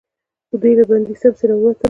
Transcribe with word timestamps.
دوئ 0.59 0.73
له 0.79 0.83
بندې 0.89 1.13
سمڅې 1.21 1.45
ووتل. 1.57 1.79